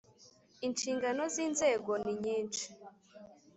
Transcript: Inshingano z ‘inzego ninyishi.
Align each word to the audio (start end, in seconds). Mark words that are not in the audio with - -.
Inshingano 0.65 1.21
z 1.33 1.35
‘inzego 1.45 1.91
ninyishi. 2.03 2.67